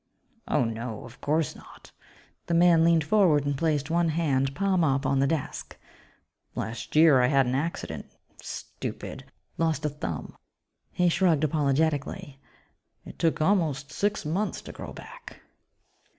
[0.47, 1.05] "Oh, no...
[1.05, 1.91] of course not!"
[2.47, 5.77] The man leaned forward and placed one hand, palm up, on the desk.
[6.55, 8.07] "Last year I had an accident...
[8.41, 9.25] stupid...
[9.59, 10.35] lost a thumb."
[10.91, 12.39] He shrugged apologetically,
[13.05, 15.39] "It took almost six months to grow back."